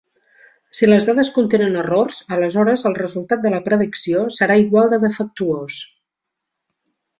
Si 0.77 0.87
les 0.87 1.03
dades 1.09 1.29
contenen 1.35 1.77
errors, 1.81 2.21
aleshores 2.37 2.87
el 2.91 2.97
resultat 3.01 3.45
de 3.45 3.53
la 3.57 3.61
predicció 3.69 4.25
serà 4.41 4.59
igual 4.65 4.91
de 4.97 5.01
defectuós. 5.07 5.81